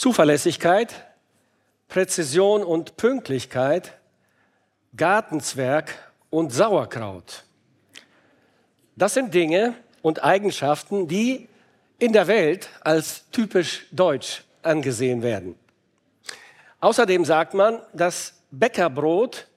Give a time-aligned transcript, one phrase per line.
[0.00, 0.94] Zuverlässigkeit,
[1.88, 3.98] Präzision und Pünktlichkeit,
[4.96, 5.92] Gartenzwerg
[6.30, 7.44] und Sauerkraut.
[8.96, 11.50] Das sind Dinge und Eigenschaften, die
[11.98, 15.54] in der Welt als typisch deutsch angesehen werden.
[16.80, 19.48] Außerdem sagt man, dass Bäckerbrot,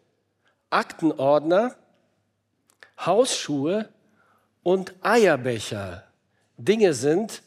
[0.69, 1.73] Aktenordner,
[2.99, 3.87] Hausschuhe
[4.61, 6.03] und Eierbecher
[6.57, 7.43] Dinge sind,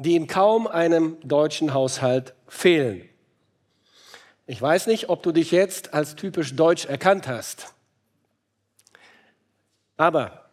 [0.00, 3.06] die in kaum einem deutschen Haushalt fehlen.
[4.46, 7.74] Ich weiß nicht, ob du dich jetzt als typisch deutsch erkannt hast.
[9.98, 10.46] Aber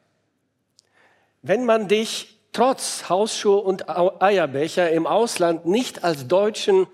[1.41, 6.85] wenn man dich trotz Hausschuhe und Eierbecher im Ausland nicht als Deutschen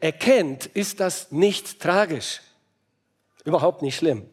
[0.00, 2.42] erkennt, ist das nicht tragisch.
[3.44, 4.28] Überhaupt nicht schlimm.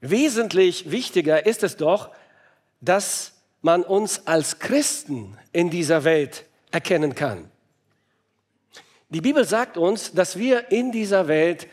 [0.00, 2.10] Wesentlich wichtiger ist es doch,
[2.80, 3.33] dass
[3.64, 7.50] man uns als Christen in dieser Welt erkennen kann.
[9.08, 11.66] Die Bibel sagt uns, dass wir in dieser Welt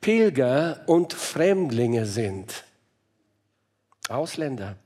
[0.00, 2.64] Pilger und Fremdlinge sind.
[4.08, 4.76] Ausländer.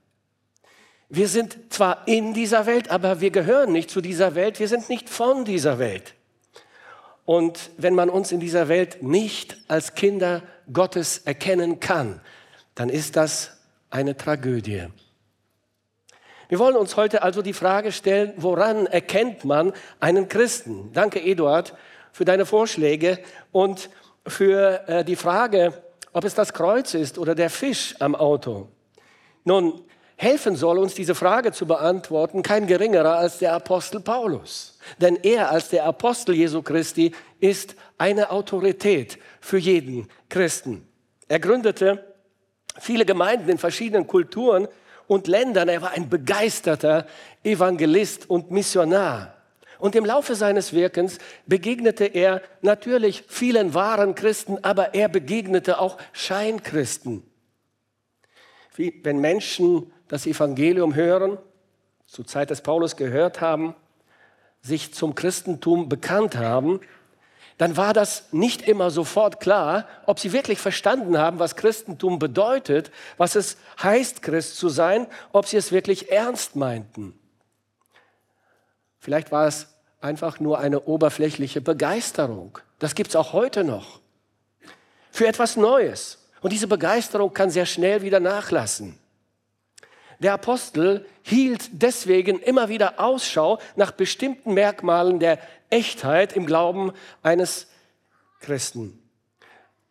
[1.10, 4.88] Wir sind zwar in dieser Welt, aber wir gehören nicht zu dieser Welt, wir sind
[4.88, 6.14] nicht von dieser Welt.
[7.26, 12.20] Und wenn man uns in dieser Welt nicht als Kinder Gottes erkennen kann,
[12.74, 13.58] dann ist das
[13.90, 14.86] eine Tragödie.
[16.48, 20.92] Wir wollen uns heute also die Frage stellen, woran erkennt man einen Christen?
[20.92, 21.74] Danke, Eduard,
[22.12, 23.18] für deine Vorschläge
[23.50, 23.90] und
[24.26, 25.72] für äh, die Frage,
[26.12, 28.68] ob es das Kreuz ist oder der Fisch am Auto.
[29.44, 29.82] Nun,
[30.16, 34.78] helfen soll uns diese Frage zu beantworten kein geringerer als der Apostel Paulus.
[35.00, 40.88] Denn er als der Apostel Jesu Christi ist eine Autorität für jeden Christen.
[41.28, 42.14] Er gründete
[42.78, 44.68] viele Gemeinden in verschiedenen Kulturen
[45.08, 45.68] und Ländern.
[45.68, 47.06] Er war ein begeisterter
[47.44, 49.34] Evangelist und Missionar.
[49.78, 55.98] Und im Laufe seines Wirkens begegnete er natürlich vielen wahren Christen, aber er begegnete auch
[56.12, 57.22] Scheinchristen.
[58.74, 61.38] Wie wenn Menschen das Evangelium hören,
[62.06, 63.74] zur Zeit des Paulus gehört haben,
[64.62, 66.80] sich zum Christentum bekannt haben,
[67.58, 72.90] dann war das nicht immer sofort klar, ob sie wirklich verstanden haben, was Christentum bedeutet,
[73.16, 77.18] was es heißt, Christ zu sein, ob sie es wirklich ernst meinten.
[78.98, 79.68] Vielleicht war es
[80.00, 82.58] einfach nur eine oberflächliche Begeisterung.
[82.78, 84.00] Das gibt es auch heute noch.
[85.10, 86.28] Für etwas Neues.
[86.42, 88.98] Und diese Begeisterung kann sehr schnell wieder nachlassen.
[90.18, 95.38] Der Apostel hielt deswegen immer wieder Ausschau nach bestimmten Merkmalen der
[95.70, 97.68] Echtheit im Glauben eines
[98.40, 99.02] Christen.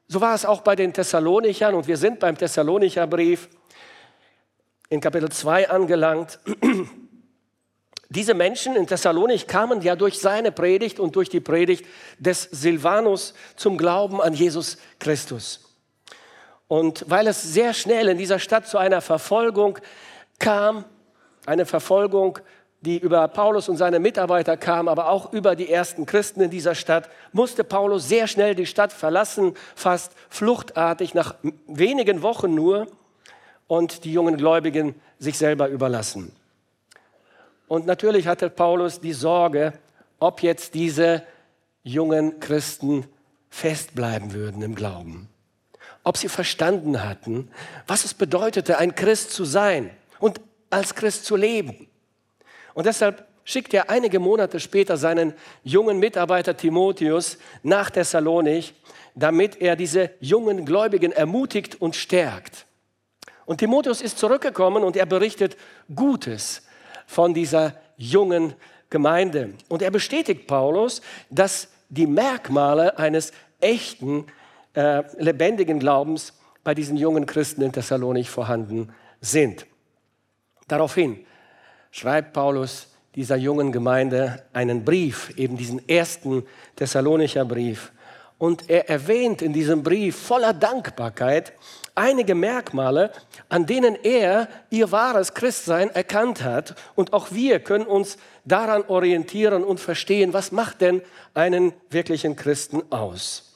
[0.07, 3.49] So war es auch bei den Thessalonichern und wir sind beim Thessalonicher Brief
[4.89, 6.39] in Kapitel 2 angelangt.
[8.09, 11.85] Diese Menschen in Thessalonik kamen ja durch seine Predigt und durch die Predigt
[12.19, 15.65] des Silvanus zum Glauben an Jesus Christus.
[16.67, 19.79] Und weil es sehr schnell in dieser Stadt zu einer Verfolgung
[20.39, 20.85] kam,
[21.45, 22.39] eine Verfolgung,
[22.85, 26.75] die über Paulus und seine Mitarbeiter kam, aber auch über die ersten Christen in dieser
[26.75, 31.35] Stadt, musste Paulus sehr schnell die Stadt verlassen, fast fluchtartig, nach
[31.67, 32.87] wenigen Wochen nur,
[33.67, 36.31] und die jungen Gläubigen sich selber überlassen.
[37.67, 39.73] Und natürlich hatte Paulus die Sorge,
[40.19, 41.23] ob jetzt diese
[41.83, 43.05] jungen Christen
[43.49, 45.29] festbleiben würden im Glauben.
[46.03, 47.49] Ob sie verstanden hatten,
[47.87, 51.87] was es bedeutete, ein Christ zu sein und als Christ zu leben.
[52.75, 58.73] Und deshalb schickt er einige Monate später seinen jungen Mitarbeiter Timotheus nach Thessalonik,
[59.15, 62.65] damit er diese jungen Gläubigen ermutigt und stärkt.
[63.45, 65.55] Und Timotheus ist zurückgekommen und er berichtet
[65.95, 66.63] Gutes
[67.07, 68.53] von dieser jungen
[68.89, 69.53] Gemeinde.
[69.69, 73.31] Und er bestätigt Paulus, dass die Merkmale eines
[73.61, 74.25] echten,
[74.73, 79.65] äh, lebendigen Glaubens bei diesen jungen Christen in Thessalonik vorhanden sind.
[80.67, 81.25] Daraufhin
[81.95, 86.45] schreibt Paulus dieser jungen Gemeinde einen Brief, eben diesen ersten
[86.75, 87.93] Thessalonicher Brief.
[88.37, 91.53] Und er erwähnt in diesem Brief voller Dankbarkeit
[91.95, 93.13] einige Merkmale,
[93.47, 96.75] an denen er ihr wahres Christsein erkannt hat.
[96.95, 101.01] Und auch wir können uns daran orientieren und verstehen, was macht denn
[101.33, 103.53] einen wirklichen Christen aus.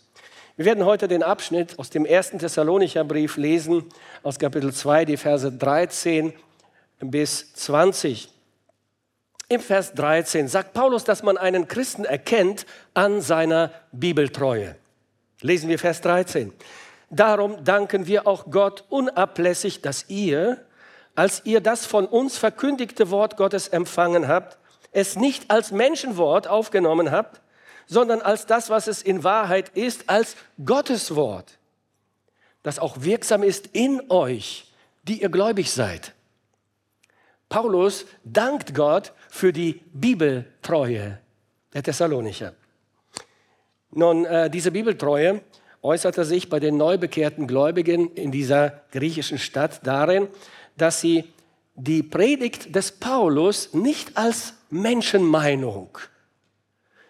[0.56, 3.84] Wir werden heute den Abschnitt aus dem ersten Thessalonicher Brief lesen,
[4.24, 6.34] aus Kapitel 2, die Verse 13
[7.00, 8.30] bis 20.
[9.48, 14.76] Im Vers 13 sagt Paulus, dass man einen Christen erkennt an seiner Bibeltreue.
[15.42, 16.54] Lesen wir Vers 13.
[17.10, 20.64] Darum danken wir auch Gott unablässig, dass ihr,
[21.16, 24.60] als ihr das von uns verkündigte Wort Gottes empfangen habt,
[24.92, 27.42] es nicht als Menschenwort aufgenommen habt,
[27.88, 31.58] sondern als das, was es in Wahrheit ist, als Gottes Wort,
[32.62, 34.72] das auch wirksam ist in euch,
[35.04, 36.14] die ihr gläubig seid.
[37.50, 41.20] Paulus dankt Gott für die Bibeltreue
[41.74, 42.54] der Thessalonicher.
[43.92, 45.42] Nun, äh, diese Bibeltreue
[45.82, 50.28] äußerte sich bei den neu bekehrten Gläubigen in dieser griechischen Stadt darin,
[50.78, 51.26] dass sie
[51.76, 55.98] die Predigt des Paulus nicht als Menschenmeinung,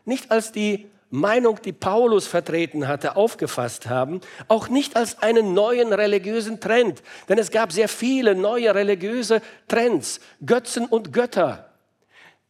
[0.06, 5.92] nicht als die Meinung, die Paulus vertreten hatte, aufgefasst haben, auch nicht als einen neuen
[5.92, 11.72] religiösen Trend, denn es gab sehr viele neue religiöse Trends, Götzen und Götter,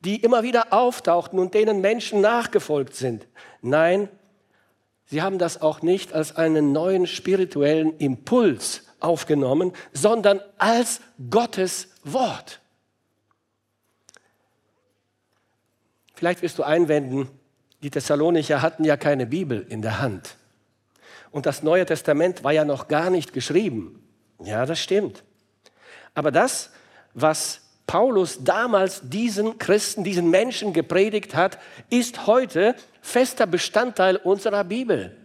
[0.02, 3.28] die immer wieder auftauchten und denen Menschen nachgefolgt sind.
[3.62, 4.10] Nein,
[5.06, 12.60] sie haben das auch nicht als einen neuen spirituellen Impuls aufgenommen, sondern als Gottes Wort.
[16.14, 17.30] Vielleicht wirst du einwenden,
[17.81, 20.36] die Thessalonicher hatten ja keine Bibel in der Hand.
[21.31, 24.04] Und das Neue Testament war ja noch gar nicht geschrieben.
[24.40, 25.24] Ja, das stimmt.
[26.14, 26.72] Aber das,
[27.14, 31.60] was Paulus damals diesen Christen, diesen Menschen gepredigt hat,
[31.90, 35.16] ist heute fester Bestandteil unserer Bibel.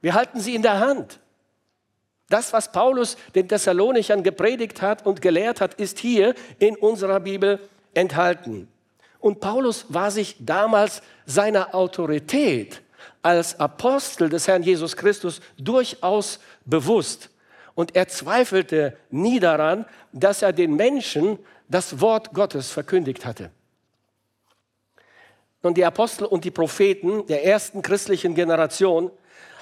[0.00, 1.18] Wir halten sie in der Hand.
[2.28, 7.58] Das, was Paulus den Thessalonichern gepredigt hat und gelehrt hat, ist hier in unserer Bibel
[7.92, 8.68] enthalten.
[9.18, 12.82] Und Paulus war sich damals seiner Autorität
[13.22, 17.30] als Apostel des Herrn Jesus Christus durchaus bewusst.
[17.74, 21.38] Und er zweifelte nie daran, dass er den Menschen
[21.68, 23.50] das Wort Gottes verkündigt hatte.
[25.62, 29.10] Und die Apostel und die Propheten der ersten christlichen Generation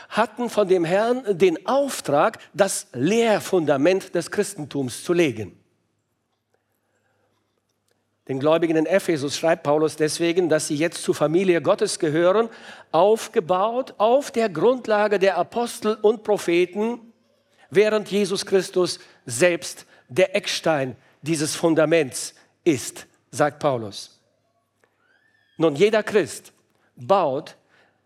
[0.08, 5.57] hatten von dem Herrn den Auftrag, das Lehrfundament des Christentums zu legen.
[8.28, 12.50] Den Gläubigen in Ephesus schreibt Paulus deswegen, dass sie jetzt zur Familie Gottes gehören,
[12.92, 17.00] aufgebaut auf der Grundlage der Apostel und Propheten,
[17.70, 22.34] während Jesus Christus selbst der Eckstein dieses Fundaments
[22.64, 24.20] ist, sagt Paulus.
[25.56, 26.52] Nun, jeder Christ
[26.96, 27.56] baut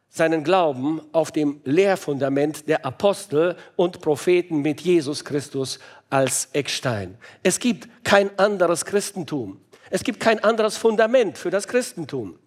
[0.08, 5.78] seinen Glauben auf dem Lehrfundament der Apostel und Propheten mit Jesus Christus
[6.10, 7.16] als Eckstein.
[7.42, 9.60] Es gibt kein anderes Christentum.
[9.92, 12.38] Es gibt kein anderes Fundament für das Christentum.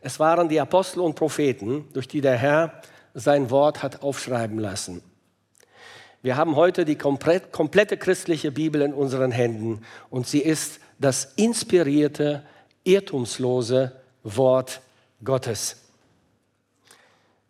[0.00, 2.80] Es waren die Apostel und Propheten, durch die der Herr
[3.12, 5.02] sein Wort hat aufschreiben lassen.
[6.22, 12.46] Wir haben heute die komplette christliche Bibel in unseren Händen und sie ist das inspirierte,
[12.84, 13.92] irrtumslose
[14.22, 14.80] Wort
[15.22, 15.82] Gottes.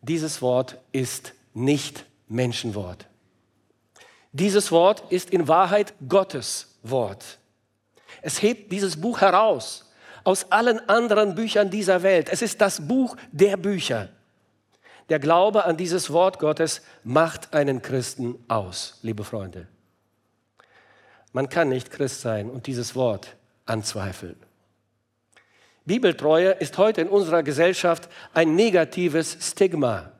[0.01, 3.07] Dieses Wort ist nicht Menschenwort.
[4.33, 7.38] Dieses Wort ist in Wahrheit Gottes Wort.
[8.21, 9.91] Es hebt dieses Buch heraus
[10.23, 12.29] aus allen anderen Büchern dieser Welt.
[12.29, 14.09] Es ist das Buch der Bücher.
[15.09, 19.67] Der Glaube an dieses Wort Gottes macht einen Christen aus, liebe Freunde.
[21.31, 23.35] Man kann nicht Christ sein und dieses Wort
[23.65, 24.35] anzweifeln.
[25.85, 30.11] Bibeltreue ist heute in unserer Gesellschaft ein negatives Stigma.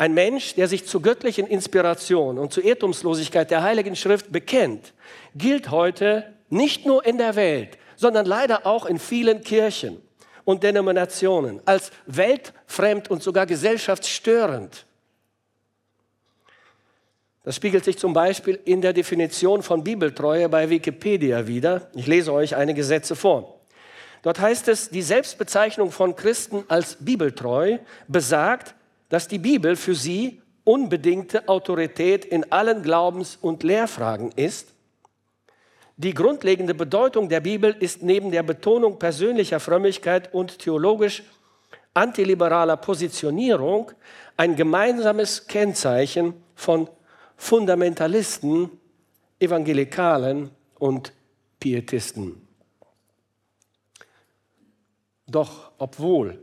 [0.00, 4.94] Ein Mensch, der sich zur göttlichen Inspiration und zur Irrtumslosigkeit der Heiligen Schrift bekennt,
[5.34, 10.00] gilt heute nicht nur in der Welt, sondern leider auch in vielen Kirchen
[10.44, 14.86] und Denominationen als weltfremd und sogar gesellschaftsstörend.
[17.42, 21.90] Das spiegelt sich zum Beispiel in der Definition von Bibeltreue bei Wikipedia wieder.
[21.94, 23.60] Ich lese euch einige Sätze vor.
[24.22, 28.74] Dort heißt es, die Selbstbezeichnung von Christen als bibeltreu besagt,
[29.08, 34.74] dass die Bibel für sie unbedingte Autorität in allen Glaubens- und Lehrfragen ist.
[35.96, 41.22] Die grundlegende Bedeutung der Bibel ist neben der Betonung persönlicher Frömmigkeit und theologisch
[41.94, 43.90] antiliberaler Positionierung
[44.36, 46.88] ein gemeinsames Kennzeichen von
[47.36, 48.70] Fundamentalisten,
[49.40, 51.12] Evangelikalen und
[51.58, 52.46] Pietisten.
[55.26, 56.38] Doch obwohl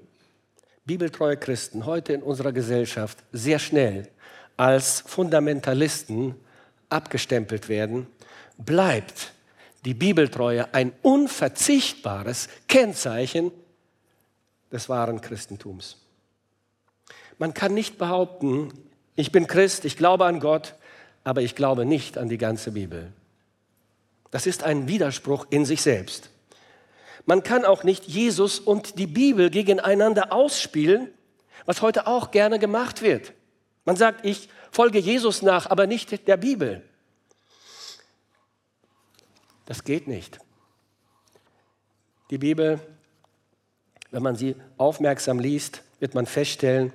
[0.85, 4.07] bibeltreue Christen heute in unserer Gesellschaft sehr schnell
[4.57, 6.35] als Fundamentalisten
[6.89, 8.07] abgestempelt werden,
[8.57, 9.33] bleibt
[9.83, 13.51] die Bibeltreue ein unverzichtbares Kennzeichen
[14.71, 15.97] des wahren Christentums.
[17.37, 18.71] Man kann nicht behaupten,
[19.15, 20.75] ich bin Christ, ich glaube an Gott,
[21.23, 23.11] aber ich glaube nicht an die ganze Bibel.
[24.31, 26.29] Das ist ein Widerspruch in sich selbst.
[27.25, 31.09] Man kann auch nicht Jesus und die Bibel gegeneinander ausspielen,
[31.65, 33.33] was heute auch gerne gemacht wird.
[33.83, 36.83] Man sagt, ich folge Jesus nach, aber nicht der Bibel.
[39.65, 40.39] Das geht nicht.
[42.29, 42.79] Die Bibel
[44.15, 46.93] wenn man sie aufmerksam liest, wird man feststellen,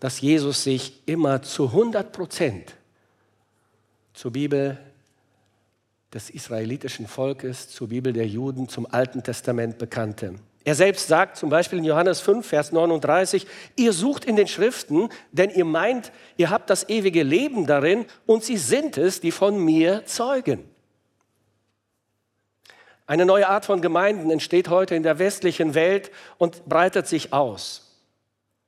[0.00, 2.74] dass Jesus sich immer zu 100 Prozent
[4.14, 4.76] zur Bibel
[6.16, 10.36] des israelitischen Volkes, zur Bibel der Juden, zum Alten Testament bekannte.
[10.64, 13.46] Er selbst sagt zum Beispiel in Johannes 5, Vers 39,
[13.76, 18.42] ihr sucht in den Schriften, denn ihr meint, ihr habt das ewige Leben darin und
[18.42, 20.64] sie sind es, die von mir zeugen.
[23.06, 27.94] Eine neue Art von Gemeinden entsteht heute in der westlichen Welt und breitet sich aus.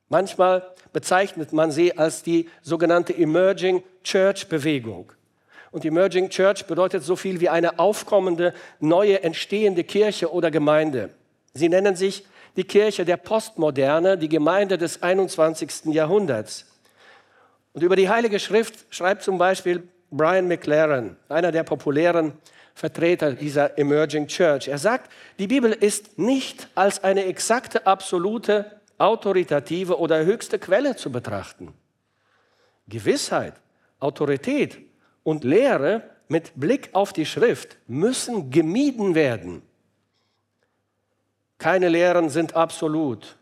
[0.07, 5.11] Manchmal bezeichnet man sie als die sogenannte Emerging Church Bewegung.
[5.71, 11.11] Und Emerging Church bedeutet so viel wie eine aufkommende, neue, entstehende Kirche oder Gemeinde.
[11.53, 15.85] Sie nennen sich die Kirche der Postmoderne, die Gemeinde des 21.
[15.93, 16.65] Jahrhunderts.
[17.73, 22.33] Und über die Heilige Schrift schreibt zum Beispiel Brian McLaren, einer der populären
[22.73, 24.67] Vertreter dieser Emerging Church.
[24.67, 31.11] Er sagt, die Bibel ist nicht als eine exakte, absolute, autoritative oder höchste Quelle zu
[31.11, 31.73] betrachten.
[32.87, 33.53] Gewissheit,
[33.99, 34.79] Autorität
[35.23, 39.61] und Lehre mit Blick auf die Schrift müssen gemieden werden.
[41.57, 43.37] Keine Lehren sind absolut.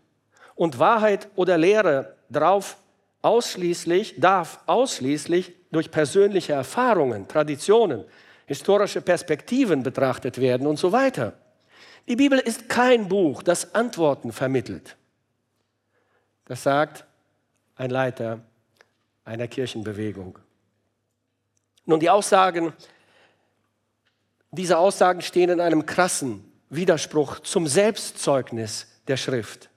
[0.55, 2.77] Und Wahrheit oder Lehre drauf
[3.21, 8.05] ausschließlich, darf ausschließlich durch persönliche Erfahrungen, Traditionen,
[8.45, 11.33] historische Perspektiven betrachtet werden und so weiter.
[12.07, 14.95] Die Bibel ist kein Buch, das Antworten vermittelt.
[16.45, 17.05] Das sagt
[17.75, 18.39] ein Leiter
[19.25, 20.39] einer Kirchenbewegung.
[21.87, 22.73] Nun, die Aussagen,
[24.51, 29.69] diese Aussagen stehen in einem krassen Widerspruch zum Selbstzeugnis der Schrift.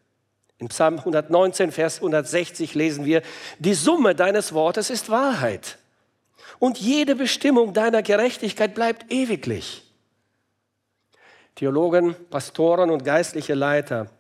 [0.59, 3.23] In Psalm 119, Vers 160 lesen wir,
[3.61, 5.79] die Summe deines Wortes ist Wahrheit
[6.59, 9.85] und jede Bestimmung deiner Gerechtigkeit bleibt ewiglich.
[11.55, 14.11] Theologen, Pastoren und geistliche Leiter,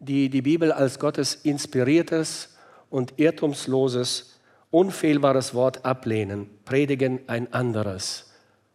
[0.00, 2.56] die die Bibel als Gottes inspiriertes
[2.90, 4.37] und irrtumsloses,
[4.70, 8.32] unfehlbares Wort ablehnen, predigen ein anderes,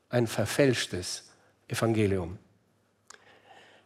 [0.10, 1.32] ein verfälschtes
[1.68, 2.38] Evangelium.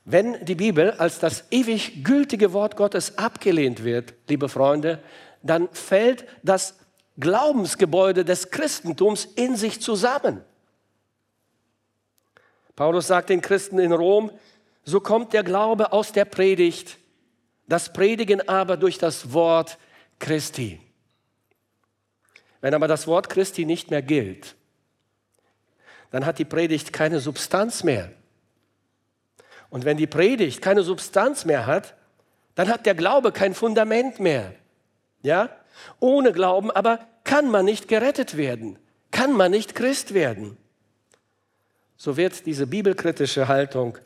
[0.05, 5.03] Wenn die Bibel als das ewig gültige Wort Gottes abgelehnt wird, liebe Freunde,
[5.43, 6.75] dann fällt das
[7.19, 10.41] Glaubensgebäude des Christentums in sich zusammen.
[12.75, 14.31] Paulus sagt den Christen in Rom,
[14.85, 16.97] so kommt der Glaube aus der Predigt,
[17.67, 19.77] das Predigen aber durch das Wort
[20.19, 20.79] Christi.
[22.61, 24.55] Wenn aber das Wort Christi nicht mehr gilt,
[26.11, 28.11] dann hat die Predigt keine Substanz mehr.
[29.69, 31.95] Und wenn die Predigt keine Substanz mehr hat,
[32.55, 34.53] dann hat der Glaube kein Fundament mehr.
[35.21, 35.49] Ja?
[35.99, 38.79] Ohne Glauben aber kann man nicht gerettet werden,
[39.11, 40.57] kann man nicht Christ werden.
[41.97, 43.97] So wird diese bibelkritische Haltung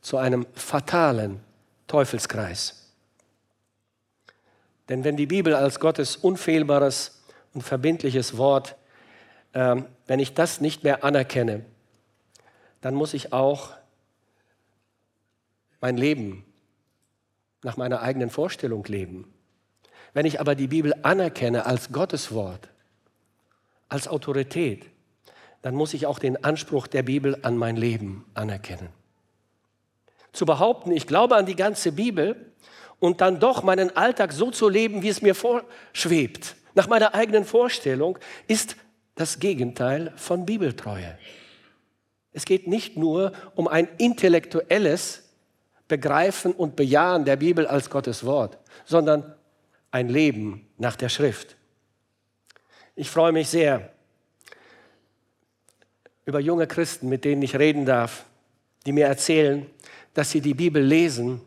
[0.00, 1.40] zu einem fatalen
[1.86, 2.92] Teufelskreis.
[4.88, 7.19] Denn wenn die Bibel als Gottes unfehlbares
[7.54, 8.76] und verbindliches Wort,
[9.52, 9.76] äh,
[10.06, 11.64] wenn ich das nicht mehr anerkenne,
[12.80, 13.74] dann muss ich auch
[15.80, 16.44] mein Leben
[17.62, 19.32] nach meiner eigenen Vorstellung leben.
[20.12, 22.68] Wenn ich aber die Bibel anerkenne als Gottes Wort,
[23.88, 24.86] als Autorität,
[25.62, 28.88] dann muss ich auch den Anspruch der Bibel an mein Leben anerkennen.
[30.32, 32.52] Zu behaupten, ich glaube an die ganze Bibel
[32.98, 37.44] und dann doch meinen Alltag so zu leben, wie es mir vorschwebt, nach meiner eigenen
[37.44, 38.76] Vorstellung, ist
[39.14, 41.18] das Gegenteil von Bibeltreue.
[42.32, 45.24] Es geht nicht nur um ein intellektuelles
[45.88, 49.34] Begreifen und Bejahen der Bibel als Gottes Wort, sondern
[49.90, 51.56] ein Leben nach der Schrift.
[52.94, 53.90] Ich freue mich sehr
[56.24, 58.24] über junge Christen, mit denen ich reden darf,
[58.86, 59.66] die mir erzählen,
[60.14, 61.40] dass sie die Bibel lesen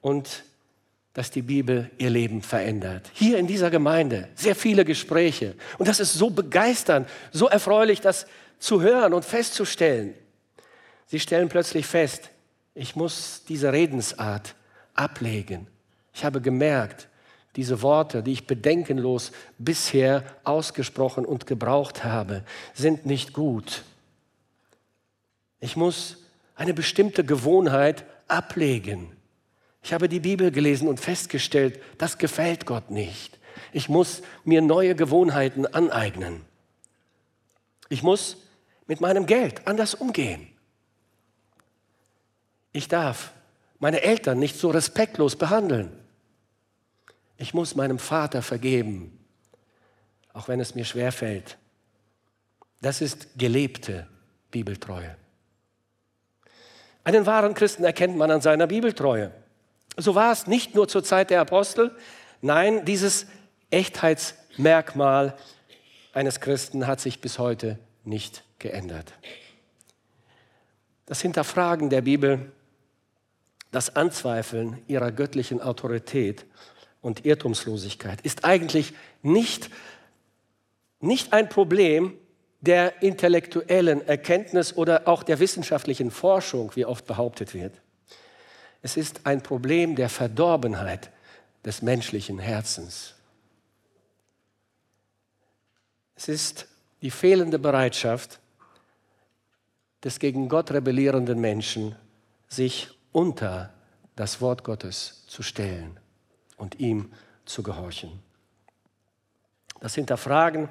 [0.00, 0.44] und
[1.14, 3.10] dass die Bibel ihr Leben verändert.
[3.14, 5.54] Hier in dieser Gemeinde sehr viele Gespräche.
[5.78, 8.26] Und das ist so begeisternd, so erfreulich, das
[8.58, 10.14] zu hören und festzustellen.
[11.06, 12.30] Sie stellen plötzlich fest,
[12.74, 14.56] ich muss diese Redensart
[14.94, 15.68] ablegen.
[16.12, 17.08] Ich habe gemerkt,
[17.54, 22.42] diese Worte, die ich bedenkenlos bisher ausgesprochen und gebraucht habe,
[22.74, 23.84] sind nicht gut.
[25.60, 26.16] Ich muss
[26.56, 29.13] eine bestimmte Gewohnheit ablegen.
[29.84, 33.38] Ich habe die Bibel gelesen und festgestellt, das gefällt Gott nicht.
[33.70, 36.40] Ich muss mir neue Gewohnheiten aneignen.
[37.90, 38.38] Ich muss
[38.86, 40.48] mit meinem Geld anders umgehen.
[42.72, 43.34] Ich darf
[43.78, 45.92] meine Eltern nicht so respektlos behandeln.
[47.36, 49.18] Ich muss meinem Vater vergeben,
[50.32, 51.58] auch wenn es mir schwer fällt.
[52.80, 54.06] Das ist gelebte
[54.50, 55.14] Bibeltreue.
[57.04, 59.43] Einen wahren Christen erkennt man an seiner Bibeltreue.
[59.96, 61.94] So war es nicht nur zur Zeit der Apostel,
[62.40, 63.26] nein, dieses
[63.70, 65.36] Echtheitsmerkmal
[66.12, 69.12] eines Christen hat sich bis heute nicht geändert.
[71.06, 72.52] Das Hinterfragen der Bibel,
[73.70, 76.46] das Anzweifeln ihrer göttlichen Autorität
[77.02, 79.70] und Irrtumslosigkeit ist eigentlich nicht,
[81.00, 82.16] nicht ein Problem
[82.60, 87.74] der intellektuellen Erkenntnis oder auch der wissenschaftlichen Forschung, wie oft behauptet wird.
[88.84, 91.10] Es ist ein Problem der Verdorbenheit
[91.64, 93.14] des menschlichen Herzens.
[96.16, 96.68] Es ist
[97.00, 98.40] die fehlende Bereitschaft
[100.04, 101.96] des gegen Gott rebellierenden Menschen,
[102.46, 103.72] sich unter
[104.16, 105.98] das Wort Gottes zu stellen
[106.58, 107.10] und ihm
[107.46, 108.22] zu gehorchen.
[109.80, 110.68] Das Hinterfragen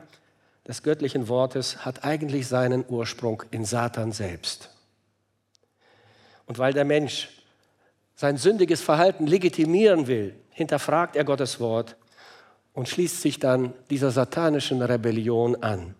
[0.68, 4.70] des göttlichen Wortes hat eigentlich seinen Ursprung in Satan selbst.
[6.46, 7.40] Und weil der Mensch
[8.16, 11.96] sein sündiges Verhalten legitimieren will, hinterfragt er Gottes Wort
[12.74, 15.96] und schließt sich dann dieser satanischen Rebellion an.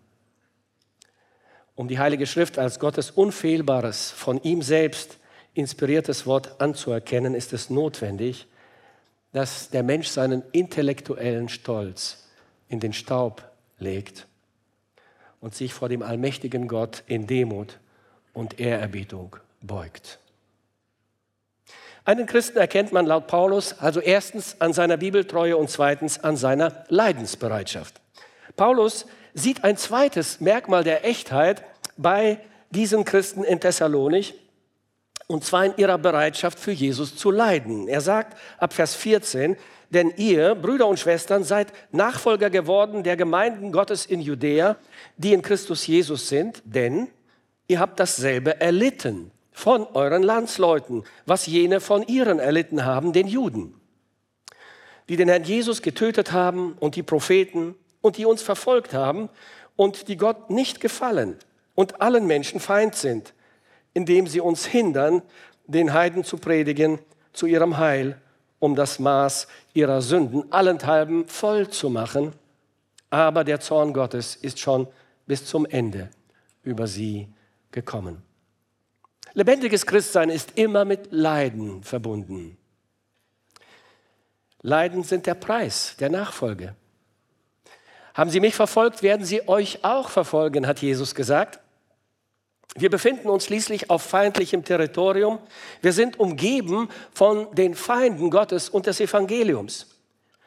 [1.74, 5.18] Um die Heilige Schrift als Gottes unfehlbares, von ihm selbst
[5.54, 8.46] inspiriertes Wort anzuerkennen, ist es notwendig,
[9.32, 12.28] dass der Mensch seinen intellektuellen Stolz
[12.68, 13.42] in den Staub
[13.78, 14.26] legt
[15.40, 17.78] und sich vor dem allmächtigen Gott in Demut
[18.32, 20.20] und Ehrerbietung beugt.
[22.06, 26.84] Einen Christen erkennt man laut Paulus also erstens an seiner Bibeltreue und zweitens an seiner
[26.88, 27.98] Leidensbereitschaft.
[28.56, 31.64] Paulus sieht ein zweites Merkmal der Echtheit
[31.96, 32.38] bei
[32.70, 34.34] diesen Christen in Thessalonich,
[35.26, 37.88] und zwar in ihrer Bereitschaft für Jesus zu leiden.
[37.88, 39.56] Er sagt ab Vers 14,
[39.88, 44.76] denn ihr, Brüder und Schwestern, seid Nachfolger geworden der Gemeinden Gottes in Judäa,
[45.16, 47.08] die in Christus Jesus sind, denn
[47.66, 53.80] ihr habt dasselbe erlitten von euren Landsleuten, was jene von ihren erlitten haben, den Juden,
[55.08, 59.30] die den Herrn Jesus getötet haben und die Propheten und die uns verfolgt haben
[59.76, 61.38] und die Gott nicht gefallen
[61.76, 63.32] und allen Menschen Feind sind,
[63.94, 65.22] indem sie uns hindern,
[65.66, 66.98] den Heiden zu predigen
[67.32, 68.20] zu ihrem Heil,
[68.58, 72.32] um das Maß ihrer Sünden allenthalben voll zu machen.
[73.08, 74.88] Aber der Zorn Gottes ist schon
[75.26, 76.10] bis zum Ende
[76.64, 77.28] über sie
[77.70, 78.23] gekommen.
[79.34, 82.56] Lebendiges Christsein ist immer mit Leiden verbunden.
[84.62, 86.74] Leiden sind der Preis der Nachfolge.
[88.14, 91.58] Haben Sie mich verfolgt, werden Sie euch auch verfolgen, hat Jesus gesagt.
[92.76, 95.38] Wir befinden uns schließlich auf feindlichem Territorium.
[95.82, 99.86] Wir sind umgeben von den Feinden Gottes und des Evangeliums.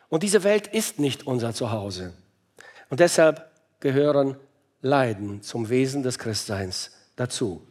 [0.10, 2.14] Und diese Welt ist nicht unser Zuhause.
[2.90, 4.38] Und deshalb gehören
[4.82, 7.62] Leiden zum Wesen des Christseins dazu.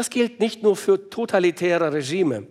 [0.00, 2.46] Das gilt nicht nur für totalitäre Regime.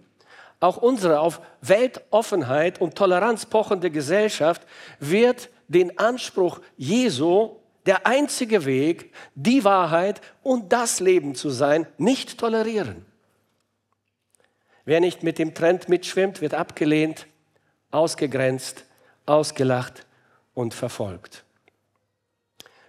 [0.60, 4.62] Auch unsere auf Weltoffenheit und Toleranz pochende Gesellschaft
[5.00, 7.56] wird den Anspruch Jesu,
[7.88, 13.04] der einzige Weg, die Wahrheit und das Leben zu sein, nicht tolerieren.
[14.86, 17.26] Wer nicht mit dem Trend mitschwimmt, wird abgelehnt,
[17.90, 18.86] ausgegrenzt,
[19.26, 20.06] ausgelacht
[20.54, 21.44] und verfolgt.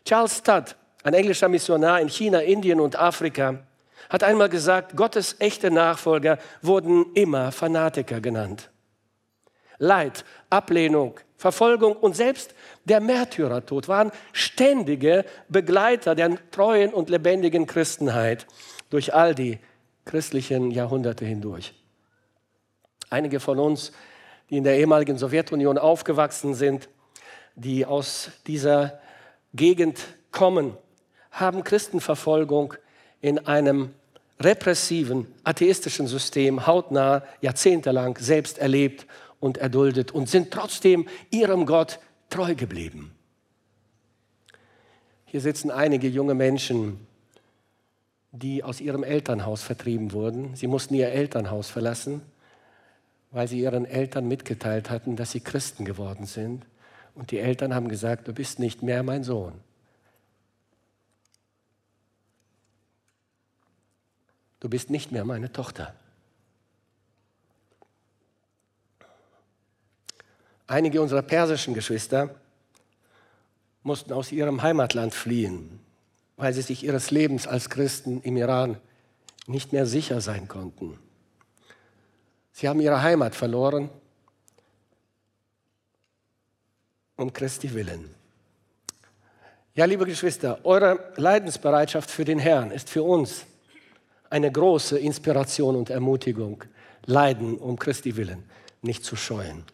[0.04, 3.64] Charles Studd, ein englischer Missionar in China, Indien und Afrika,
[4.10, 8.70] hat einmal gesagt, Gottes echte Nachfolger wurden immer Fanatiker genannt.
[9.78, 18.46] Leid, Ablehnung, Verfolgung und selbst der Märtyrertod waren ständige Begleiter der treuen und lebendigen Christenheit
[18.90, 19.58] durch all die
[20.04, 21.72] christlichen Jahrhunderte hindurch.
[23.08, 23.92] Einige von uns,
[24.50, 26.88] die in der ehemaligen Sowjetunion aufgewachsen sind,
[27.54, 29.00] die aus dieser
[29.54, 30.00] Gegend
[30.32, 30.76] kommen,
[31.30, 32.74] haben Christenverfolgung
[33.20, 33.94] in einem
[34.40, 39.06] repressiven, atheistischen System hautnah jahrzehntelang selbst erlebt
[39.38, 42.00] und erduldet und sind trotzdem ihrem Gott
[42.30, 43.12] treu geblieben.
[45.26, 47.06] Hier sitzen einige junge Menschen,
[48.32, 50.54] die aus ihrem Elternhaus vertrieben wurden.
[50.56, 52.22] Sie mussten ihr Elternhaus verlassen,
[53.30, 56.64] weil sie ihren Eltern mitgeteilt hatten, dass sie Christen geworden sind.
[57.14, 59.52] Und die Eltern haben gesagt, du bist nicht mehr mein Sohn.
[64.60, 65.94] Du bist nicht mehr meine Tochter.
[70.66, 72.34] Einige unserer persischen Geschwister
[73.82, 75.80] mussten aus ihrem Heimatland fliehen,
[76.36, 78.76] weil sie sich ihres Lebens als Christen im Iran
[79.46, 80.98] nicht mehr sicher sein konnten.
[82.52, 83.90] Sie haben ihre Heimat verloren
[87.16, 88.08] um Christi willen.
[89.74, 93.44] Ja, liebe Geschwister, eure Leidensbereitschaft für den Herrn ist für uns
[94.30, 96.64] eine große Inspiration und Ermutigung.
[97.06, 98.44] Leiden um Christi willen
[98.82, 99.64] nicht zu scheuen.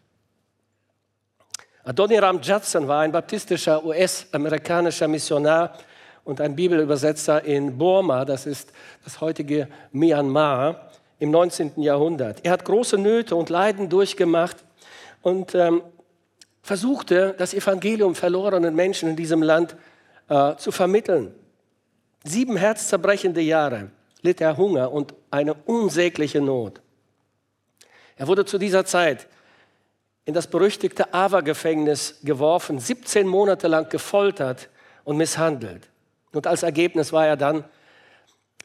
[1.83, 5.77] Adoniram Judson war ein baptistischer US-amerikanischer Missionar
[6.25, 8.73] und ein Bibelübersetzer in Burma, das ist
[9.05, 11.81] das heutige Myanmar im 19.
[11.81, 12.43] Jahrhundert.
[12.43, 14.57] Er hat große Nöte und Leiden durchgemacht
[15.21, 15.81] und ähm,
[16.61, 19.77] versuchte, das Evangelium verlorenen Menschen in diesem Land
[20.27, 21.33] äh, zu vermitteln.
[22.25, 26.81] Sieben herzzerbrechende Jahre litt er Hunger und eine unsägliche Not.
[28.15, 29.27] Er wurde zu dieser Zeit
[30.25, 34.69] in das berüchtigte Ava-Gefängnis geworfen, 17 Monate lang gefoltert
[35.03, 35.87] und misshandelt.
[36.33, 37.63] Und als Ergebnis war er dann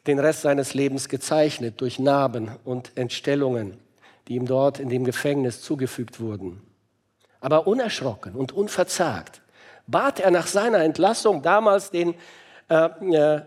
[0.07, 3.77] den Rest seines Lebens gezeichnet durch Narben und Entstellungen,
[4.27, 6.61] die ihm dort in dem Gefängnis zugefügt wurden.
[7.39, 9.41] Aber unerschrocken und unverzagt
[9.87, 12.15] bat er nach seiner Entlassung damals den
[12.69, 13.41] äh, äh,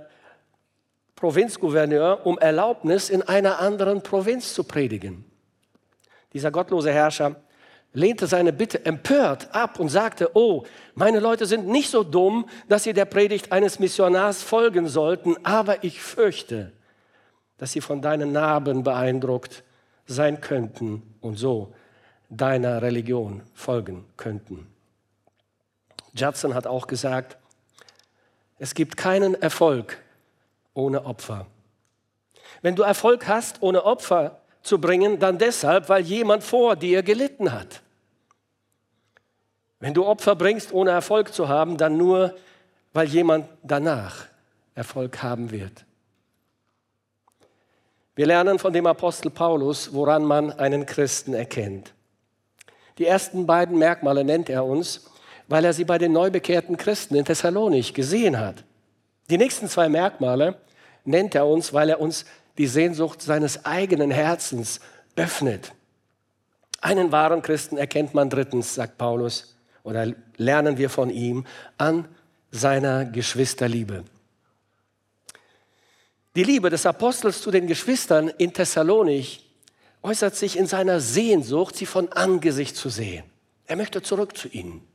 [1.17, 5.25] Provinzgouverneur um Erlaubnis, in einer anderen Provinz zu predigen.
[6.35, 7.37] Dieser gottlose Herrscher
[7.95, 12.85] lehnte seine Bitte empört ab und sagte, oh, meine Leute sind nicht so dumm, dass
[12.85, 16.73] sie der Predigt eines Missionars folgen sollten, aber ich fürchte,
[17.57, 19.65] dass sie von deinen Narben beeindruckt
[20.07, 21.75] sein könnten und so
[22.29, 24.67] deiner Religion folgen könnten.
[26.15, 27.39] Judson hat auch gesagt,
[28.59, 29.99] es gibt keinen Erfolg
[30.77, 31.47] ohne Opfer.
[32.63, 37.53] Wenn du Erfolg hast, ohne Opfer zu bringen, dann deshalb, weil jemand vor dir gelitten
[37.53, 37.83] hat.
[39.79, 42.35] Wenn du Opfer bringst, ohne Erfolg zu haben, dann nur,
[42.93, 44.27] weil jemand danach
[44.75, 45.85] Erfolg haben wird.
[48.15, 51.93] Wir lernen von dem Apostel Paulus, woran man einen Christen erkennt.
[52.99, 55.11] Die ersten beiden Merkmale nennt er uns,
[55.49, 58.65] weil er sie bei den neubekehrten Christen in Thessalonich gesehen hat.
[59.29, 60.59] Die nächsten zwei Merkmale
[61.07, 62.25] nennt er uns, weil er uns
[62.59, 64.81] die Sehnsucht seines eigenen Herzens
[65.17, 65.73] öffnet.
[66.81, 71.47] Einen wahren Christen erkennt man drittens, sagt Paulus, oder lernen wir von ihm,
[71.79, 72.09] an
[72.51, 74.05] seiner Geschwisterliebe.
[76.35, 79.49] Die Liebe des Apostels zu den Geschwistern in Thessalonich
[80.03, 83.25] äußert sich in seiner Sehnsucht, sie von Angesicht zu sehen.
[83.67, 84.87] Er möchte zurück zu ihnen.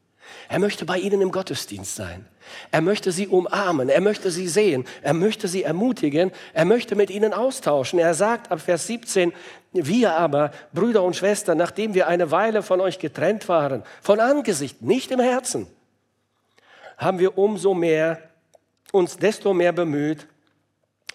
[0.49, 2.25] Er möchte bei ihnen im Gottesdienst sein.
[2.71, 3.89] Er möchte sie umarmen.
[3.89, 4.85] Er möchte sie sehen.
[5.01, 6.31] Er möchte sie ermutigen.
[6.53, 7.99] Er möchte mit ihnen austauschen.
[7.99, 9.33] Er sagt ab Vers 17,
[9.73, 14.81] wir aber, Brüder und Schwestern, nachdem wir eine Weile von euch getrennt waren, von Angesicht,
[14.81, 15.67] nicht im Herzen,
[16.97, 18.21] haben wir umso mehr,
[18.91, 20.27] uns desto mehr bemüht,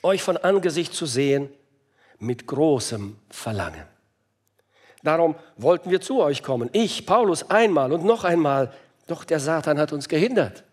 [0.02, 1.50] euch von Angesicht zu sehen,
[2.18, 3.84] mit großem Verlangen.
[5.02, 6.70] Darum wollten wir zu euch kommen.
[6.72, 8.72] Ich, Paulus, einmal und noch einmal,
[9.06, 10.64] doch der Satan hat uns gehindert.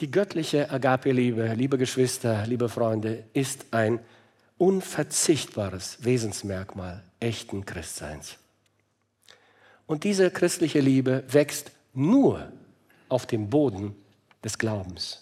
[0.00, 4.00] Die göttliche Agape-Liebe, liebe Geschwister, liebe Freunde, ist ein
[4.58, 8.36] unverzichtbares Wesensmerkmal echten Christseins.
[9.86, 12.50] Und diese christliche Liebe wächst nur
[13.08, 13.94] auf dem Boden
[14.42, 15.20] des Glaubens.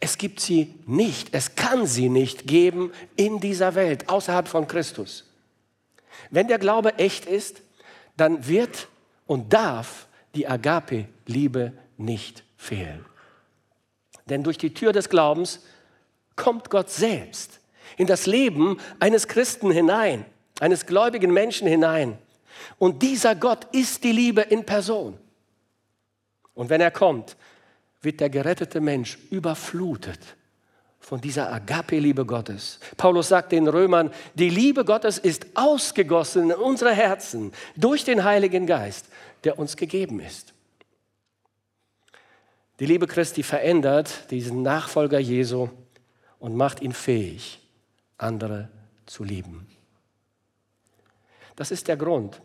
[0.00, 5.24] Es gibt sie nicht, es kann sie nicht geben in dieser Welt, außerhalb von Christus.
[6.30, 7.62] Wenn der Glaube echt ist,
[8.16, 8.88] dann wird
[9.26, 13.04] und darf die Agape-Liebe nicht fehlen.
[14.26, 15.60] Denn durch die Tür des Glaubens
[16.34, 17.60] kommt Gott selbst
[17.96, 20.24] in das Leben eines Christen hinein,
[20.60, 22.18] eines gläubigen Menschen hinein.
[22.78, 25.18] Und dieser Gott ist die Liebe in Person.
[26.54, 27.36] Und wenn er kommt,
[28.00, 30.20] wird der gerettete Mensch überflutet
[31.06, 32.80] von dieser Agape-Liebe Gottes.
[32.96, 38.66] Paulus sagt den Römern, die Liebe Gottes ist ausgegossen in unsere Herzen durch den Heiligen
[38.66, 39.06] Geist,
[39.44, 40.52] der uns gegeben ist.
[42.80, 45.68] Die Liebe Christi verändert diesen Nachfolger Jesu
[46.40, 47.60] und macht ihn fähig,
[48.18, 48.68] andere
[49.06, 49.68] zu lieben.
[51.54, 52.42] Das ist der Grund,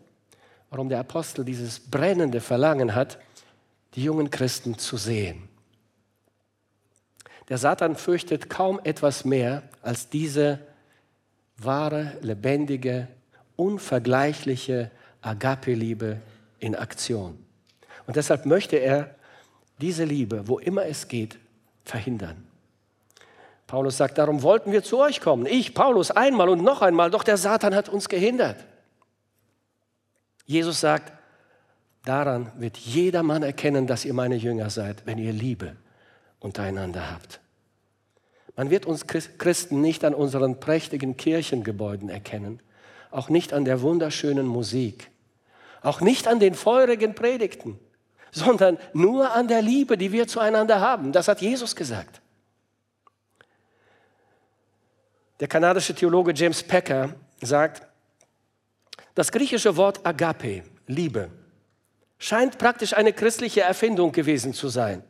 [0.70, 3.18] warum der Apostel dieses brennende Verlangen hat,
[3.96, 5.48] die jungen Christen zu sehen.
[7.52, 10.58] Der Satan fürchtet kaum etwas mehr als diese
[11.58, 13.08] wahre, lebendige,
[13.56, 16.16] unvergleichliche Agape-Liebe
[16.60, 17.38] in Aktion.
[18.06, 19.14] Und deshalb möchte er
[19.82, 21.36] diese Liebe, wo immer es geht,
[21.84, 22.42] verhindern.
[23.66, 25.44] Paulus sagt, darum wollten wir zu euch kommen.
[25.44, 28.64] Ich, Paulus, einmal und noch einmal, doch der Satan hat uns gehindert.
[30.46, 31.12] Jesus sagt,
[32.06, 35.76] daran wird jeder Mann erkennen, dass ihr meine Jünger seid, wenn ihr Liebe
[36.40, 37.41] untereinander habt.
[38.56, 42.60] Man wird uns Christen nicht an unseren prächtigen Kirchengebäuden erkennen,
[43.10, 45.10] auch nicht an der wunderschönen Musik,
[45.82, 47.78] auch nicht an den feurigen Predigten,
[48.30, 51.12] sondern nur an der Liebe, die wir zueinander haben.
[51.12, 52.20] Das hat Jesus gesagt.
[55.40, 57.86] Der kanadische Theologe James Packer sagt,
[59.14, 61.30] das griechische Wort Agape, Liebe,
[62.18, 65.02] scheint praktisch eine christliche Erfindung gewesen zu sein.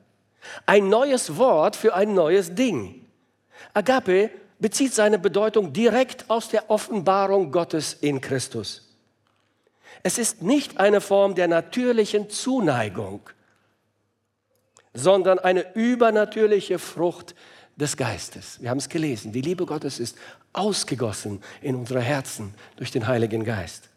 [0.66, 3.01] Ein neues Wort für ein neues Ding.
[3.74, 8.88] Agape bezieht seine Bedeutung direkt aus der Offenbarung Gottes in Christus.
[10.02, 13.28] Es ist nicht eine Form der natürlichen Zuneigung,
[14.94, 17.34] sondern eine übernatürliche Frucht
[17.76, 18.60] des Geistes.
[18.60, 19.32] Wir haben es gelesen.
[19.32, 20.16] Die Liebe Gottes ist
[20.52, 23.88] ausgegossen in unsere Herzen durch den Heiligen Geist.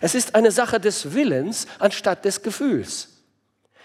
[0.00, 3.08] Es ist eine Sache des Willens anstatt des Gefühls.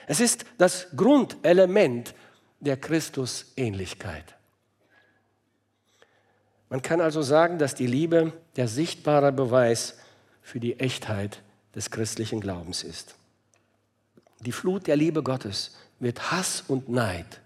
[0.08, 2.14] Es ist das Grundelement
[2.60, 4.36] der Christusähnlichkeit.
[6.72, 9.98] Man kann also sagen, dass die Liebe der sichtbare Beweis
[10.42, 11.44] für die Echtheit
[11.76, 13.16] des christlichen Glaubens ist.
[14.40, 17.42] Die Flut der Liebe Gottes wird Hass und Neid,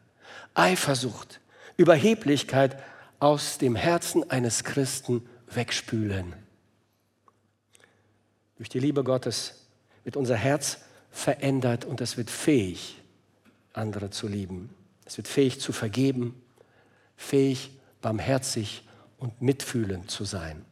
[0.53, 1.41] Eifersucht,
[1.75, 2.79] Überheblichkeit
[3.19, 6.33] aus dem Herzen eines Christen wegspülen.
[8.57, 9.65] Durch die Liebe Gottes
[10.03, 10.77] wird unser Herz
[11.09, 13.01] verändert und es wird fähig,
[13.73, 14.69] andere zu lieben.
[15.03, 16.39] Es wird fähig zu vergeben,
[17.17, 17.71] fähig,
[18.03, 18.84] barmherzig
[19.17, 20.65] und mitfühlend zu sein.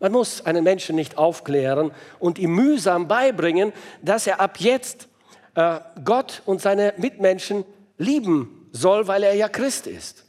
[0.00, 5.08] Man muss einen Menschen nicht aufklären und ihm mühsam beibringen, dass er ab jetzt
[5.54, 7.64] äh, Gott und seine Mitmenschen
[7.96, 10.24] lieben soll, weil er ja Christ ist.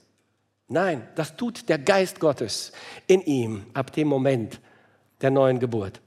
[0.68, 2.72] Nein, das tut der Geist Gottes
[3.08, 4.60] in ihm ab dem Moment
[5.22, 6.02] der neuen Geburt.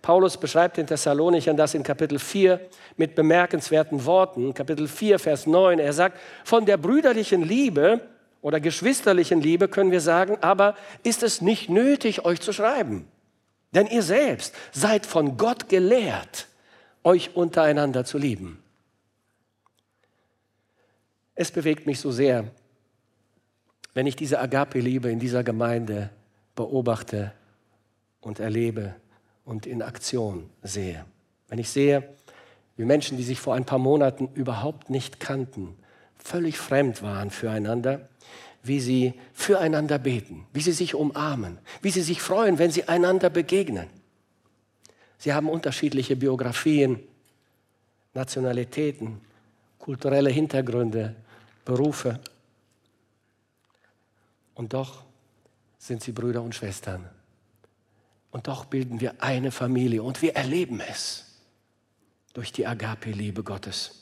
[0.00, 2.60] Paulus beschreibt den Thessalonichern das in Kapitel 4
[2.96, 4.52] mit bemerkenswerten Worten.
[4.52, 5.78] Kapitel 4, Vers 9.
[5.78, 8.00] Er sagt, von der brüderlichen Liebe
[8.42, 13.08] oder geschwisterlichen Liebe können wir sagen, aber ist es nicht nötig, euch zu schreiben.
[13.72, 16.48] Denn ihr selbst seid von Gott gelehrt,
[17.04, 18.62] euch untereinander zu lieben.
[21.34, 22.44] Es bewegt mich so sehr,
[23.94, 26.10] wenn ich diese Agape-Liebe in dieser Gemeinde
[26.54, 27.32] beobachte
[28.20, 28.94] und erlebe
[29.44, 31.04] und in Aktion sehe.
[31.48, 32.08] Wenn ich sehe,
[32.76, 35.76] wie Menschen, die sich vor ein paar Monaten überhaupt nicht kannten,
[36.22, 38.08] völlig fremd waren füreinander,
[38.62, 43.28] wie sie füreinander beten, wie sie sich umarmen, wie sie sich freuen, wenn sie einander
[43.28, 43.88] begegnen.
[45.18, 47.00] Sie haben unterschiedliche Biografien,
[48.14, 49.20] Nationalitäten,
[49.78, 51.14] kulturelle Hintergründe,
[51.64, 52.20] Berufe.
[54.54, 55.04] Und doch
[55.78, 57.08] sind sie Brüder und Schwestern.
[58.30, 61.26] Und doch bilden wir eine Familie und wir erleben es
[62.32, 64.01] durch die Agape-Liebe Gottes.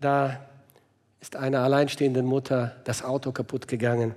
[0.00, 0.46] Da
[1.20, 4.14] ist einer alleinstehenden Mutter das Auto kaputt gegangen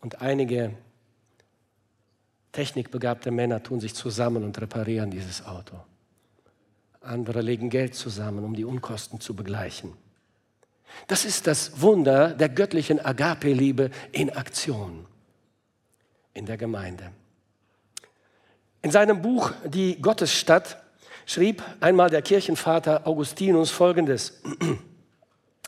[0.00, 0.74] und einige
[2.52, 5.76] technikbegabte Männer tun sich zusammen und reparieren dieses Auto.
[7.00, 9.92] Andere legen Geld zusammen, um die Unkosten zu begleichen.
[11.06, 15.06] Das ist das Wunder der göttlichen Agape-Liebe in Aktion
[16.32, 17.12] in der Gemeinde.
[18.80, 20.82] In seinem Buch Die Gottesstadt
[21.28, 24.40] schrieb einmal der Kirchenvater Augustinus Folgendes.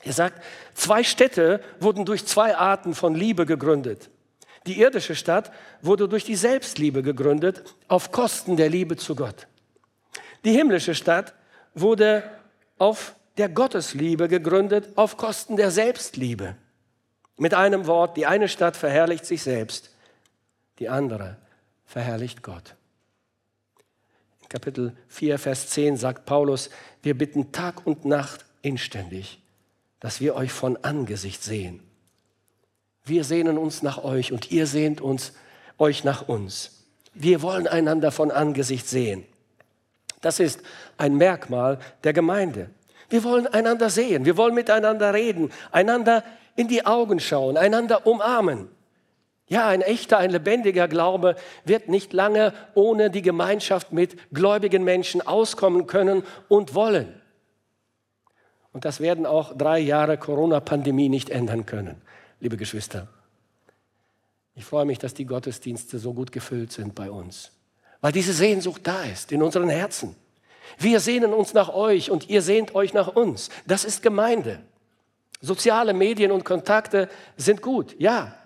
[0.02, 0.42] Er sagt,
[0.72, 4.08] zwei Städte wurden durch zwei Arten von Liebe gegründet.
[4.66, 9.46] Die irdische Stadt wurde durch die Selbstliebe gegründet, auf Kosten der Liebe zu Gott.
[10.44, 11.34] Die himmlische Stadt
[11.74, 12.24] wurde
[12.78, 16.56] auf der Gottesliebe gegründet, auf Kosten der Selbstliebe.
[17.36, 19.94] Mit einem Wort, die eine Stadt verherrlicht sich selbst,
[20.78, 21.36] die andere
[21.84, 22.74] verherrlicht Gott.
[24.50, 26.70] Kapitel 4, Vers 10 sagt Paulus,
[27.02, 29.38] wir bitten Tag und Nacht inständig,
[30.00, 31.80] dass wir euch von Angesicht sehen.
[33.04, 35.34] Wir sehnen uns nach euch und ihr sehnt uns,
[35.78, 36.82] euch nach uns.
[37.14, 39.24] Wir wollen einander von Angesicht sehen.
[40.20, 40.60] Das ist
[40.98, 42.70] ein Merkmal der Gemeinde.
[43.08, 46.24] Wir wollen einander sehen, wir wollen miteinander reden, einander
[46.56, 48.68] in die Augen schauen, einander umarmen.
[49.50, 51.34] Ja, ein echter, ein lebendiger Glaube
[51.64, 57.20] wird nicht lange ohne die Gemeinschaft mit gläubigen Menschen auskommen können und wollen.
[58.72, 62.00] Und das werden auch drei Jahre Corona-Pandemie nicht ändern können,
[62.38, 63.08] liebe Geschwister.
[64.54, 67.50] Ich freue mich, dass die Gottesdienste so gut gefüllt sind bei uns,
[68.00, 70.14] weil diese Sehnsucht da ist in unseren Herzen.
[70.78, 73.50] Wir sehnen uns nach euch und ihr sehnt euch nach uns.
[73.66, 74.60] Das ist Gemeinde.
[75.40, 78.36] Soziale Medien und Kontakte sind gut, ja,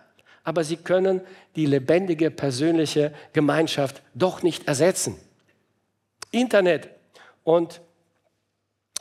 [0.45, 1.23] aber sie können
[1.57, 5.17] die lebendige persönliche Gemeinschaft doch nicht ersetzen.
[6.31, 6.91] Internet
[7.43, 7.81] und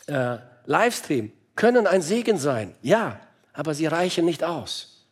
[0.08, 3.20] äh, Livestream können ein Segen sein, ja,
[3.52, 5.06] aber sie reichen nicht aus.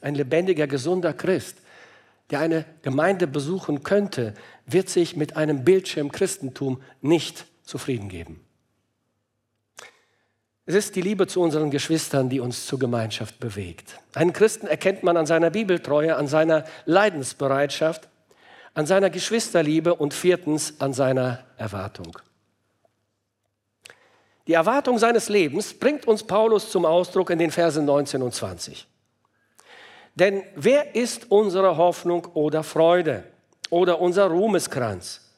[0.00, 1.58] Ein lebendiger, gesunder Christ,
[2.30, 4.34] der eine Gemeinde besuchen könnte,
[4.66, 8.47] wird sich mit einem Bildschirm Christentum nicht zufrieden geben.
[10.68, 13.98] Es ist die Liebe zu unseren Geschwistern, die uns zur Gemeinschaft bewegt.
[14.12, 18.06] Einen Christen erkennt man an seiner Bibeltreue, an seiner Leidensbereitschaft,
[18.74, 22.18] an seiner Geschwisterliebe und viertens an seiner Erwartung.
[24.46, 28.86] Die Erwartung seines Lebens bringt uns Paulus zum Ausdruck in den Versen 19 und 20.
[30.16, 33.24] Denn wer ist unsere Hoffnung oder Freude
[33.70, 35.32] oder unser Ruhmeskranz?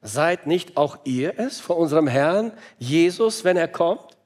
[0.00, 4.16] Seid nicht auch ihr es vor unserem Herrn Jesus, wenn er kommt?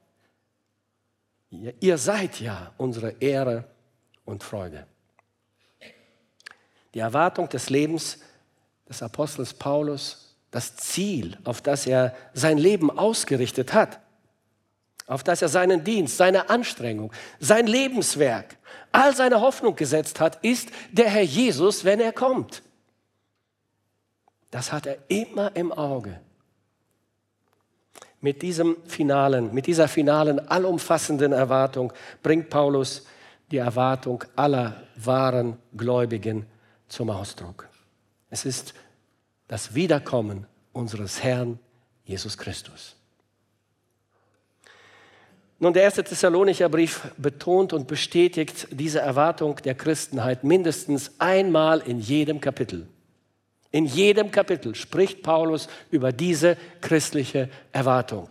[1.50, 3.64] Ihr seid ja unsere Ehre
[4.24, 4.86] und Freude.
[6.94, 8.18] Die Erwartung des Lebens
[8.88, 14.00] des Apostels Paulus, das Ziel, auf das er sein Leben ausgerichtet hat,
[15.06, 18.56] auf das er seinen Dienst, seine Anstrengung, sein Lebenswerk,
[18.90, 22.62] all seine Hoffnung gesetzt hat, ist der Herr Jesus, wenn er kommt.
[24.50, 26.20] Das hat er immer im Auge
[28.26, 31.92] mit diesem finalen, mit dieser finalen, allumfassenden Erwartung
[32.24, 33.06] bringt Paulus
[33.52, 36.44] die Erwartung aller wahren Gläubigen
[36.88, 37.68] zum Ausdruck.
[38.28, 38.74] Es ist
[39.46, 41.60] das Wiederkommen unseres Herrn
[42.04, 42.96] Jesus Christus.
[45.60, 52.00] Nun, der erste Thessalonicher Brief betont und bestätigt diese Erwartung der Christenheit mindestens einmal in
[52.00, 52.88] jedem Kapitel.
[53.76, 58.30] In jedem Kapitel spricht Paulus über diese christliche Erwartung.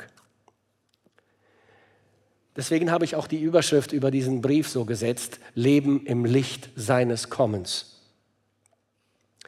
[2.56, 7.30] Deswegen habe ich auch die Überschrift über diesen Brief so gesetzt, Leben im Licht seines
[7.30, 8.02] Kommens.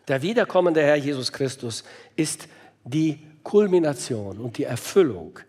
[0.08, 1.84] Der wiederkommende Herr Jesus Christus
[2.16, 2.48] ist
[2.84, 5.40] die Kulmination und die Erfüllung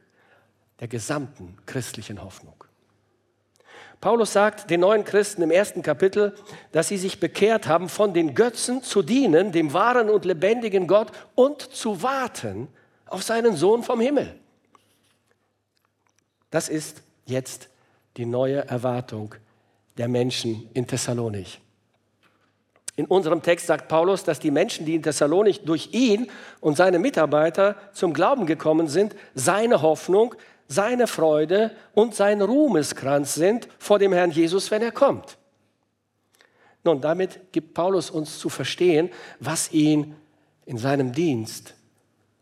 [0.80, 2.64] der gesamten christlichen Hoffnung.
[4.00, 6.34] Paulus sagt den neuen Christen im ersten Kapitel,
[6.70, 11.10] dass sie sich bekehrt haben, von den Götzen zu dienen, dem wahren und lebendigen Gott
[11.34, 12.68] und zu warten
[13.06, 14.38] auf seinen Sohn vom Himmel.
[16.50, 17.68] Das ist jetzt
[18.16, 19.34] die neue Erwartung
[19.96, 21.60] der Menschen in Thessalonich.
[22.94, 26.28] In unserem Text sagt Paulus, dass die Menschen, die in Thessalonich durch ihn
[26.60, 30.34] und seine Mitarbeiter zum Glauben gekommen sind, seine Hoffnung,
[30.68, 35.38] seine Freude und sein Ruhmeskranz sind vor dem Herrn Jesus, wenn er kommt.
[36.84, 40.14] Nun, damit gibt Paulus uns zu verstehen, was ihn
[40.66, 41.74] in seinem Dienst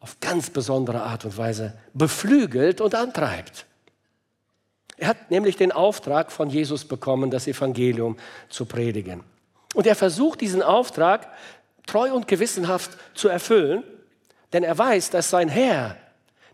[0.01, 3.65] auf ganz besondere Art und Weise beflügelt und antreibt.
[4.99, 8.17] Er hat nämlich den Auftrag von Jesus bekommen, das Evangelium
[8.49, 9.23] zu predigen.
[9.75, 11.29] Und er versucht diesen Auftrag
[11.87, 13.85] treu und gewissenhaft zu erfüllen,
[14.53, 15.97] denn er weiß, dass sein Herr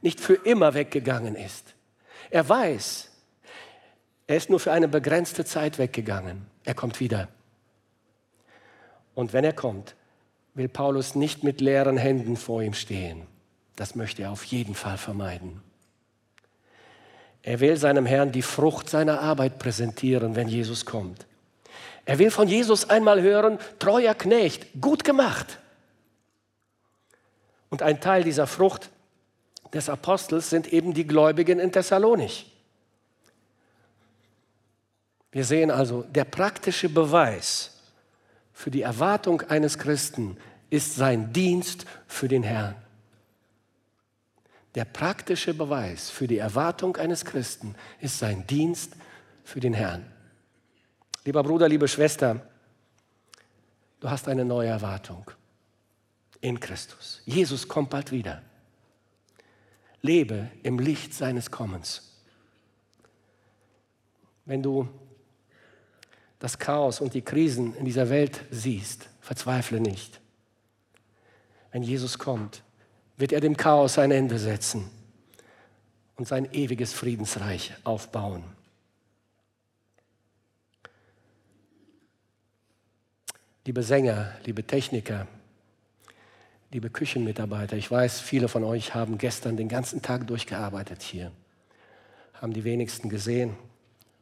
[0.02, 1.74] nicht für immer weggegangen ist.
[2.30, 3.10] Er weiß,
[4.26, 6.46] er ist nur für eine begrenzte Zeit weggegangen.
[6.64, 7.28] Er kommt wieder.
[9.14, 9.94] Und wenn er kommt,
[10.54, 13.26] will Paulus nicht mit leeren Händen vor ihm stehen.
[13.76, 15.62] Das möchte er auf jeden Fall vermeiden.
[17.42, 21.26] Er will seinem Herrn die Frucht seiner Arbeit präsentieren, wenn Jesus kommt.
[22.04, 25.58] Er will von Jesus einmal hören, treuer Knecht, gut gemacht.
[27.70, 28.90] Und ein Teil dieser Frucht
[29.72, 32.50] des Apostels sind eben die Gläubigen in Thessalonich.
[35.30, 37.70] Wir sehen also, der praktische Beweis
[38.52, 40.36] für die Erwartung eines Christen
[40.68, 42.76] ist sein Dienst für den Herrn.
[44.74, 48.94] Der praktische Beweis für die Erwartung eines Christen ist sein Dienst
[49.44, 50.04] für den Herrn.
[51.24, 52.46] Lieber Bruder, liebe Schwester,
[54.00, 55.30] du hast eine neue Erwartung
[56.40, 57.22] in Christus.
[57.24, 58.42] Jesus kommt bald wieder
[60.02, 62.12] lebe im Licht seines Kommens.
[64.44, 64.88] Wenn du
[66.40, 70.20] das Chaos und die Krisen in dieser Welt siehst, verzweifle nicht.
[71.70, 72.62] Wenn Jesus kommt,
[73.16, 74.90] wird er dem Chaos ein Ende setzen
[76.16, 78.42] und sein ewiges Friedensreich aufbauen.
[83.64, 85.28] Liebe Sänger, liebe Techniker,
[86.72, 91.30] liebe Küchenmitarbeiter, ich weiß, viele von euch haben gestern den ganzen Tag durchgearbeitet hier,
[92.32, 93.54] haben die wenigsten gesehen.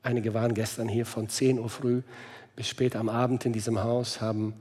[0.03, 2.03] Einige waren gestern hier von 10 Uhr früh
[2.57, 4.55] bis spät am Abend in diesem Haus, haben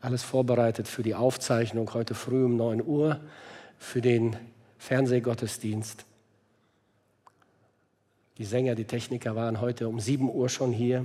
[0.00, 3.20] alles vorbereitet für die Aufzeichnung heute früh um 9 Uhr,
[3.78, 4.36] für den
[4.78, 6.06] Fernsehgottesdienst.
[8.38, 11.04] Die Sänger, die Techniker waren heute um 7 Uhr schon hier.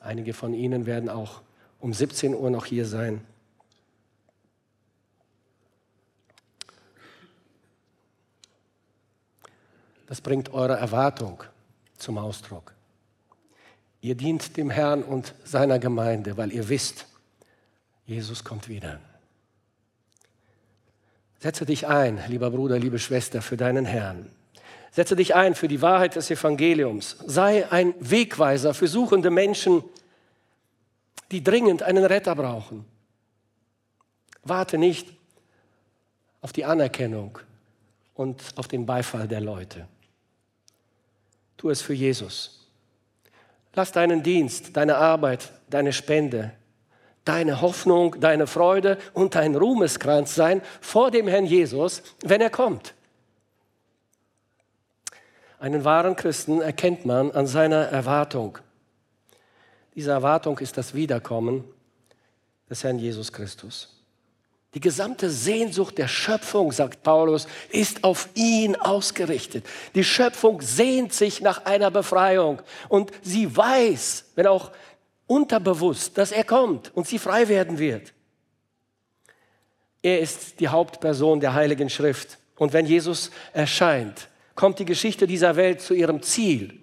[0.00, 1.42] Einige von ihnen werden auch
[1.80, 3.20] um 17 Uhr noch hier sein.
[10.12, 11.42] Das bringt eure Erwartung
[11.96, 12.74] zum Ausdruck.
[14.02, 17.06] Ihr dient dem Herrn und seiner Gemeinde, weil ihr wisst,
[18.04, 19.00] Jesus kommt wieder.
[21.38, 24.30] Setze dich ein, lieber Bruder, liebe Schwester, für deinen Herrn.
[24.90, 27.16] Setze dich ein für die Wahrheit des Evangeliums.
[27.24, 29.82] Sei ein Wegweiser für suchende Menschen,
[31.30, 32.84] die dringend einen Retter brauchen.
[34.44, 35.08] Warte nicht
[36.42, 37.38] auf die Anerkennung
[38.12, 39.88] und auf den Beifall der Leute.
[41.56, 42.68] Tu es für Jesus.
[43.74, 46.52] Lass deinen Dienst, deine Arbeit, deine Spende,
[47.24, 52.94] deine Hoffnung, deine Freude und dein Ruhmeskranz sein vor dem Herrn Jesus, wenn er kommt.
[55.58, 58.58] Einen wahren Christen erkennt man an seiner Erwartung.
[59.94, 61.64] Diese Erwartung ist das Wiederkommen
[62.68, 64.01] des Herrn Jesus Christus.
[64.74, 69.66] Die gesamte Sehnsucht der Schöpfung, sagt Paulus, ist auf ihn ausgerichtet.
[69.94, 74.70] Die Schöpfung sehnt sich nach einer Befreiung und sie weiß, wenn auch
[75.26, 78.14] unterbewusst, dass er kommt und sie frei werden wird.
[80.02, 82.38] Er ist die Hauptperson der Heiligen Schrift.
[82.56, 86.80] Und wenn Jesus erscheint, kommt die Geschichte dieser Welt zu ihrem Ziel.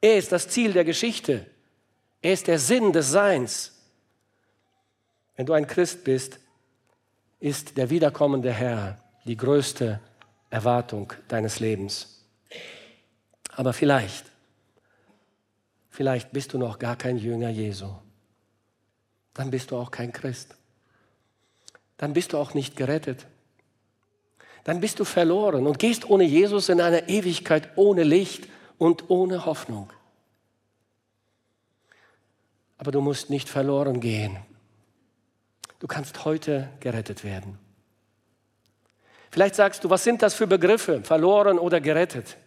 [0.00, 1.46] Er ist das Ziel der Geschichte.
[2.20, 3.72] Er ist der Sinn des Seins.
[5.36, 6.40] Wenn du ein Christ bist,
[7.44, 10.00] ist der wiederkommende Herr die größte
[10.50, 12.24] Erwartung deines Lebens.
[13.52, 14.24] Aber vielleicht,
[15.90, 17.88] vielleicht bist du noch gar kein Jünger Jesu.
[19.34, 20.56] Dann bist du auch kein Christ.
[21.96, 23.26] Dann bist du auch nicht gerettet
[24.64, 29.44] dann bist du verloren und gehst ohne Jesus in eine Ewigkeit ohne Licht und ohne
[29.44, 29.92] Hoffnung.
[32.78, 34.38] Aber du musst nicht verloren gehen.
[35.84, 37.58] Du kannst heute gerettet werden.
[39.30, 42.38] Vielleicht sagst du, was sind das für Begriffe, verloren oder gerettet?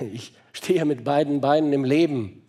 [0.00, 2.48] Ich stehe mit beiden Beinen im Leben.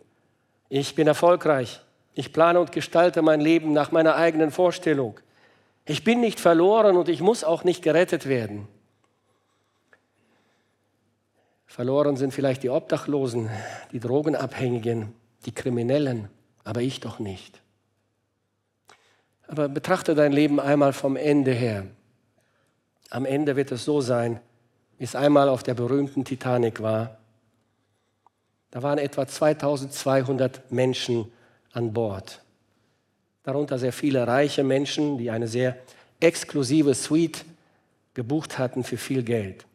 [0.69, 1.81] Ich bin erfolgreich.
[2.13, 5.19] Ich plane und gestalte mein Leben nach meiner eigenen Vorstellung.
[5.83, 8.69] Ich bin nicht verloren und ich muss auch nicht gerettet werden.
[11.65, 13.49] Verloren sind vielleicht die Obdachlosen,
[13.91, 15.13] die Drogenabhängigen,
[15.45, 16.29] die Kriminellen,
[16.63, 17.62] aber ich doch nicht.
[19.47, 21.85] Aber betrachte dein Leben einmal vom Ende her.
[23.09, 24.39] Am Ende wird es so sein,
[24.97, 27.17] wie es einmal auf der berühmten Titanic war.
[28.71, 31.31] Da waren etwa 2200 Menschen
[31.71, 32.43] an Bord
[33.43, 35.77] darunter sehr viele reiche Menschen, die eine sehr
[36.19, 37.45] exklusive Suite
[38.13, 39.65] gebucht hatten für viel Geld.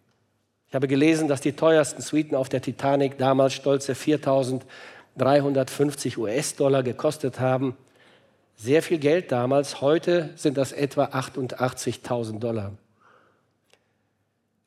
[0.68, 7.38] Ich habe gelesen, dass die teuersten Suiten auf der Titanic damals stolze 4.350 US-Dollar gekostet
[7.40, 7.76] haben.
[8.60, 9.80] Sehr viel Geld damals.
[9.80, 12.72] Heute sind das etwa 88.000 Dollar.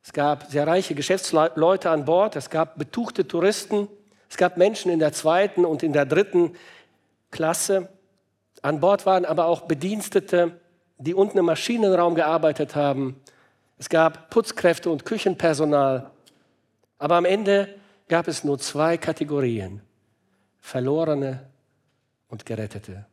[0.02, 2.38] Es gab sehr reiche Geschäftsleute an Bord.
[2.38, 3.90] Es gab betuchte Touristen.
[4.30, 6.56] Es gab Menschen in der zweiten und in der dritten
[7.32, 7.90] Klasse.
[8.62, 10.54] An Bord waren aber auch Bedienstete,
[10.98, 13.20] die unten im Maschinenraum gearbeitet haben.
[13.78, 16.10] Es gab Putzkräfte und Küchenpersonal.
[16.98, 17.76] Aber am Ende
[18.08, 19.82] gab es nur zwei Kategorien,
[20.62, 21.46] Verlorene
[22.30, 23.11] und Gerettete.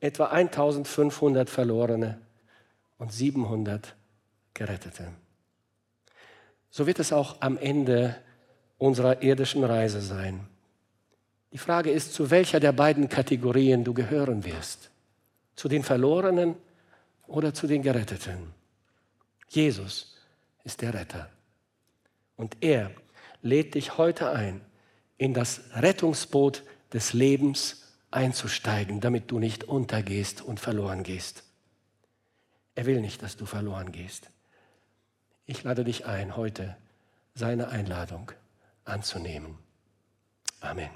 [0.00, 2.20] Etwa 1500 Verlorene
[2.98, 3.94] und 700
[4.54, 5.08] Gerettete.
[6.70, 8.16] So wird es auch am Ende
[8.76, 10.46] unserer irdischen Reise sein.
[11.52, 14.90] Die Frage ist, zu welcher der beiden Kategorien du gehören wirst.
[15.56, 16.54] Zu den Verlorenen
[17.26, 18.54] oder zu den Geretteten.
[19.48, 20.16] Jesus
[20.64, 21.30] ist der Retter.
[22.36, 22.90] Und er
[23.42, 24.60] lädt dich heute ein,
[25.16, 31.44] in das Rettungsboot des Lebens einzusteigen, damit du nicht untergehst und verloren gehst.
[32.74, 34.30] Er will nicht, dass du verloren gehst.
[35.46, 36.76] Ich lade dich ein, heute
[37.34, 38.32] seine Einladung
[38.84, 39.58] anzunehmen.
[40.60, 40.90] Amen.